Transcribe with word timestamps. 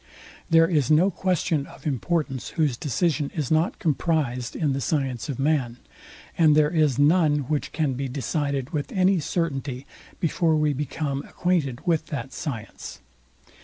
There 0.49 0.67
is 0.67 0.89
no 0.89 1.11
question 1.11 1.67
of 1.67 1.85
importance, 1.85 2.49
whose 2.57 2.75
decision 2.75 3.29
is 3.35 3.51
not 3.51 3.77
comprised 3.77 4.55
in 4.55 4.73
the 4.73 4.81
science 4.81 5.29
of 5.29 5.37
man; 5.37 5.77
and 6.35 6.55
there 6.55 6.71
is 6.71 6.97
none, 6.97 7.41
which 7.47 7.71
can 7.71 7.93
be 7.93 8.07
decided 8.07 8.71
with 8.71 8.91
any 8.91 9.19
certainty, 9.19 9.85
before 10.19 10.55
we 10.55 10.73
become 10.73 11.19
acquainted 11.27 11.85
with 11.85 12.07
that 12.07 12.33
science. 12.33 12.99